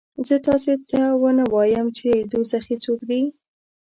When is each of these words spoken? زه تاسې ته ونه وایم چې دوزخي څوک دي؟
زه 0.27 0.35
تاسې 0.47 0.73
ته 0.89 1.01
ونه 1.21 1.43
وایم 1.53 1.87
چې 1.97 2.09
دوزخي 2.31 2.75
څوک 2.85 2.99
دي؟ 3.09 3.21